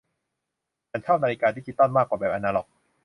[0.89, 2.67] ฉันชอบนาฬิกาดิจิตัลมากกว่าแบบอนาล็อก